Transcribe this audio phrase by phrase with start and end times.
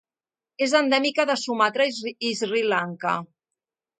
[0.67, 1.87] És endèmica de Sumatra
[2.29, 3.13] i Sri Lanka.